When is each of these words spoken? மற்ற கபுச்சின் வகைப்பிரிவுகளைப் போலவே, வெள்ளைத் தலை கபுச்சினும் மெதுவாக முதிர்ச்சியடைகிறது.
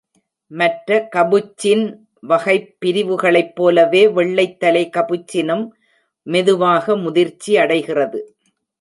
மற்ற 0.51 1.09
கபுச்சின் 1.15 1.83
வகைப்பிரிவுகளைப் 2.27 3.55
போலவே, 3.55 4.07
வெள்ளைத் 4.07 4.59
தலை 4.59 4.89
கபுச்சினும் 4.97 5.67
மெதுவாக 6.27 6.97
முதிர்ச்சியடைகிறது. 6.97 8.19